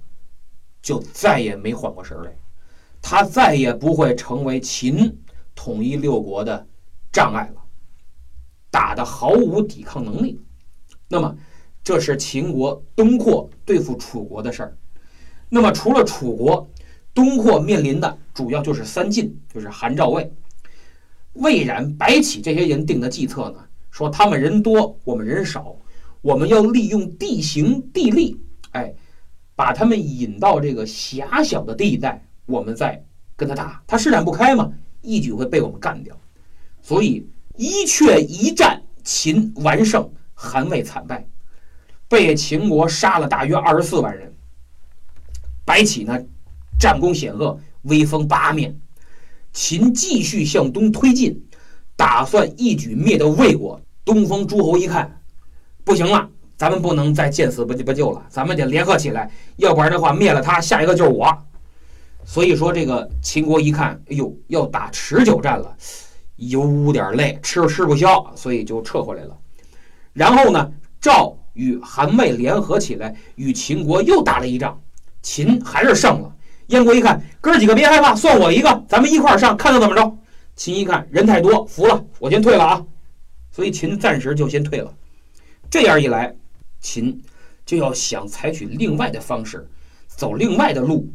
[0.81, 2.35] 就再也没缓过神来，
[3.01, 5.15] 他再也不会成为秦
[5.53, 6.65] 统一六国的
[7.11, 7.61] 障碍了，
[8.71, 10.39] 打得毫无抵抗能力。
[11.07, 11.37] 那么，
[11.83, 14.77] 这是秦国东扩对付楚国的事儿。
[15.47, 16.67] 那么，除了楚国，
[17.13, 20.31] 东扩面临的主要就是三晋，就是韩赵魏、
[21.33, 25.75] 魏冉、白起这些人定的计策呢，说他们人多，我们人少，
[26.21, 28.39] 我们要利用地形地利，
[28.71, 28.95] 哎。
[29.59, 33.03] 把他们引到这个狭小的地带，我们再
[33.35, 36.17] 跟他打，他施展不开嘛，一举会被我们干掉。
[36.81, 41.27] 所以一阙一战，秦完胜，韩魏惨败，
[42.07, 44.33] 被秦国杀了大约二十四万人。
[45.65, 46.17] 白起呢，
[46.79, 48.79] 战功显赫，威风八面。
[49.51, 51.37] 秦继续向东推进，
[51.97, 53.81] 打算一举灭掉魏国。
[54.05, 55.21] 东方诸侯一看，
[55.83, 56.29] 不行了。
[56.59, 61.25] 咱们不能再见死不不救了，咱们得联合起来，要不然的话灭了他，下一个就是我。
[62.25, 65.73] 所以说，这个秦国一看，哎呦，要打持久战了，
[66.35, 69.37] 有点累，吃吃不消，所以就撤回来了。
[70.11, 74.77] 然后呢，赵与韩魏联合起来，与秦国又打了一仗，
[75.21, 76.35] 秦还是胜了。
[76.67, 80.17] 燕国一看，哥几个别害怕，算我一个，咱们一块儿上，看他怎么着。
[80.57, 82.85] 秦一看人太多，服了，我先退了啊。
[83.49, 84.93] 所以秦暂时就先退了。
[85.69, 86.35] 这样一来。
[86.79, 87.21] 秦
[87.65, 89.67] 就要想采取另外的方式，
[90.07, 91.07] 走另外的路，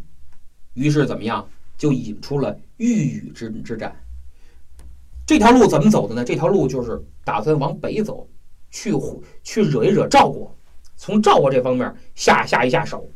[0.74, 3.94] 于是怎么样，就引出了豫语之之战。
[5.26, 6.24] 这条路怎么走的呢？
[6.24, 8.28] 这条路就是打算往北走，
[8.70, 8.92] 去
[9.42, 10.54] 去惹一惹赵国，
[10.96, 13.08] 从赵国这方面下下一下手。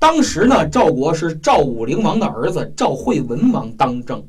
[0.00, 4.26] 当时呢，赵国是赵武灵王的儿子赵惠文王当政，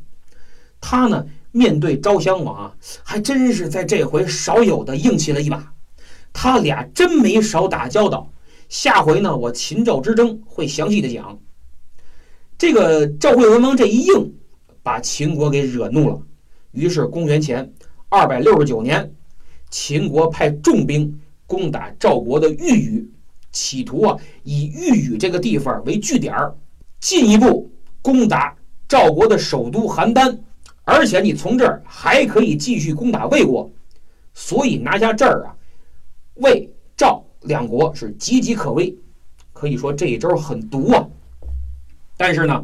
[0.80, 5.74] 他呢面对昭襄王啊，还真是在这回少有的硬气了一把。
[6.34, 8.32] 他俩真没少打交道。
[8.68, 11.40] 下回呢，我秦赵之争会详细的讲。
[12.58, 14.34] 这个赵惠文王这一硬，
[14.84, 16.22] 把秦国给惹怒了。
[16.72, 17.74] 于是，公元前
[18.10, 19.12] 二百六十九年，
[19.72, 23.12] 秦国派重兵攻打赵国的豫宇，
[23.52, 26.56] 企图啊以豫宇这个地方为据点儿，
[27.00, 27.72] 进一步
[28.02, 28.56] 攻打
[28.88, 30.38] 赵国的首都邯郸。
[30.84, 33.72] 而且，你从这儿还可以继续攻打魏国。
[34.34, 35.56] 所以，拿下这儿啊，
[36.40, 38.98] 魏赵两国是岌岌可危。
[39.54, 41.08] 可以说，这一招很毒啊。
[42.18, 42.64] 但是呢。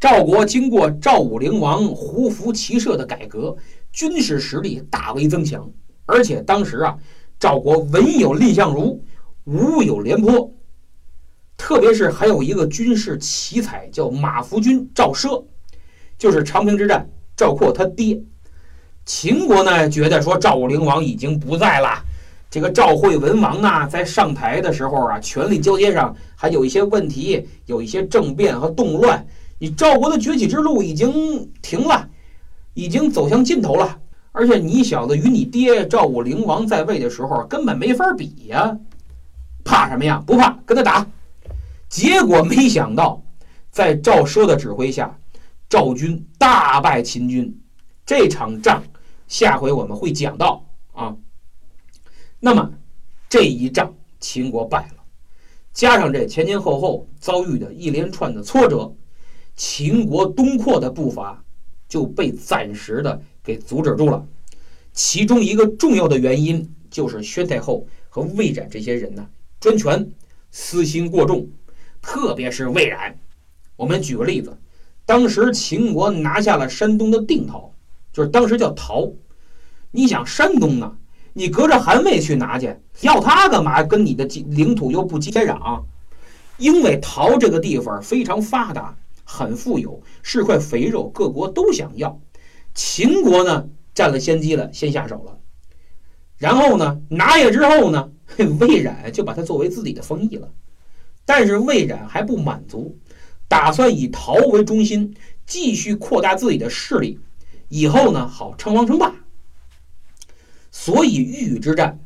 [0.00, 3.54] 赵国经过赵武灵王胡服骑射的改革，
[3.92, 5.70] 军事实力大为增强。
[6.06, 6.96] 而且当时啊，
[7.38, 9.04] 赵国文有蔺相如，
[9.44, 10.50] 武有廉颇，
[11.58, 15.44] 特别是还有一个军事奇才叫马服君赵奢，
[16.16, 17.06] 就是长平之战
[17.36, 18.22] 赵括他爹。
[19.04, 22.02] 秦国呢觉得说赵武灵王已经不在了，
[22.50, 29.24] 这个赵惠文王呢在上台的时候啊，权力交接上还有一些问题，有一些政变和动乱。
[29.60, 32.08] 你赵国的崛起之路已经停了，
[32.74, 33.96] 已经走向尽头了。
[34.32, 38.76] 而且你小子与你爹赵武灵王在位的时候根本没法比呀，
[39.64, 40.20] 怕什么呀？
[40.26, 41.06] 不怕，跟他打。
[41.88, 43.22] 结果没想到，
[43.70, 45.16] 在赵奢的指挥下，
[45.68, 47.56] 赵军大败秦军。
[48.04, 48.82] 这场仗
[49.28, 51.14] 下回我们会讲到啊。
[52.40, 52.72] 那么
[53.28, 55.04] 这一仗秦国败了，
[55.72, 58.92] 加上这前前后后遭遇的一连串的挫折。
[59.56, 61.44] 秦国东扩的步伐
[61.86, 64.26] 就被暂时的给阻止住了，
[64.94, 69.28] 其中一个重要的原因就是宣太后和魏冉这些人呢
[69.60, 70.10] 专权、
[70.50, 71.46] 私心过重，
[72.00, 73.14] 特别是魏冉。
[73.76, 74.56] 我们举个例子，
[75.04, 77.74] 当时秦国拿下了山东的定陶，
[78.14, 79.12] 就是当时叫陶。
[79.90, 80.96] 你想山东呢，
[81.32, 83.82] 你隔着韩魏去拿去，要他干嘛？
[83.82, 85.84] 跟你的领土又不接壤，
[86.58, 88.96] 因为陶这个地方非常发达。
[89.32, 92.20] 很富有，是块肥肉，各国都想要。
[92.74, 95.38] 秦国呢占了先机了，先下手了。
[96.36, 98.10] 然后呢拿下之后呢，
[98.58, 100.48] 魏冉就把它作为自己的封邑了。
[101.24, 102.98] 但是魏冉还不满足，
[103.46, 105.14] 打算以陶为中心，
[105.46, 107.20] 继续扩大自己的势力，
[107.68, 109.14] 以后呢好称王称霸。
[110.70, 111.98] 所以豫之战，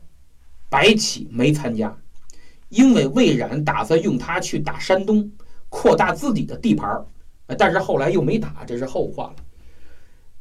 [0.69, 1.97] 白起没参加，
[2.69, 5.31] 因为魏冉打算用他去打山东，
[5.69, 7.05] 扩大自己的地盘儿。
[7.59, 9.37] 但是后来又没打，这是后话了。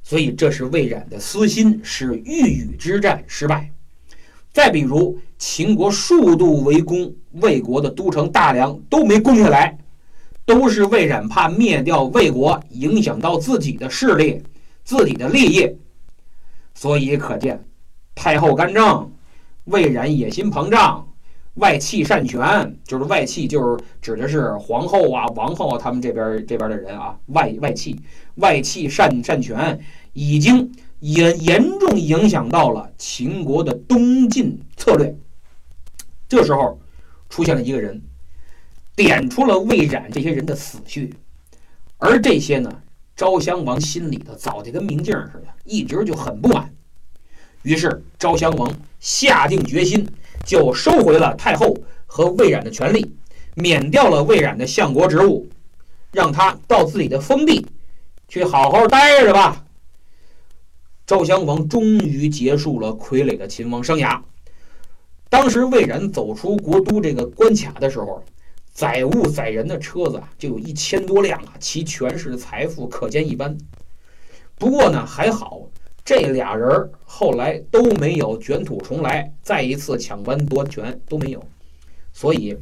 [0.02, 3.72] 所以这是魏冉的私心，使豫语之战失败。
[4.52, 9.78] 再比如，秦国数度围攻魏国的都城大梁都没攻下来，
[10.46, 14.42] 都是魏冉怕灭掉魏国，影响到自己的势力、
[14.84, 15.76] 自己的利益。
[16.74, 17.64] 所以可见，
[18.16, 19.12] 太后干政，
[19.66, 21.08] 魏冉野心膨胀。
[21.56, 27.16] 外戚擅权，就是外戚，就是指的是皇后啊、王后啊，他们这边这边的人啊。
[27.28, 28.02] 外外戚，
[28.38, 29.80] 外戚擅擅权，
[30.14, 35.16] 已经严严重影响到了秦国的东进策略。
[36.28, 36.80] 这时候，
[37.30, 38.02] 出现了一个人，
[38.96, 41.08] 点出了魏冉这些人的死穴。
[42.00, 42.82] 而这些呢，
[43.16, 46.73] 昭襄王心里头早就跟明镜似的，一直就很不满。
[47.64, 50.08] 于是，昭襄王下定决心。
[50.46, 51.74] 就收回了太后
[52.06, 53.16] 和魏冉的权利，
[53.56, 55.48] 免掉了魏冉的相国职务，
[56.12, 57.66] 让他到自己的封地
[58.28, 59.64] 去好好待着吧。
[61.08, 64.20] 赵襄王终于结束了傀儡的秦王生涯。
[65.30, 68.22] 当时魏冉走出国都这个关卡的时候，
[68.74, 73.58] 载物载人的车子就有一千多辆啊，其权势财富可见一斑。
[74.58, 75.62] 不过呢，还好。
[76.06, 81.42] 这俩人后来都没有卷土重来，再一次抢班夺权都没有，
[82.12, 82.58] 所以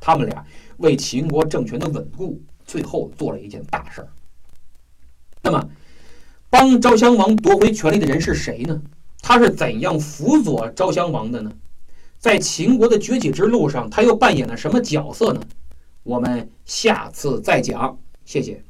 [0.00, 0.44] 他们俩
[0.78, 4.08] 为秦国政权的稳固，最后做了一件大事儿。
[5.42, 5.68] 那么，
[6.48, 8.80] 帮昭襄王夺回权力的人是谁呢？
[9.20, 11.52] 他是怎样辅佐昭襄王的呢？
[12.18, 15.40] 在秦国的崛起之路上，他又扮演了什么角色呢？
[16.02, 17.98] 我们下次再讲。
[18.24, 18.62] 谢谢。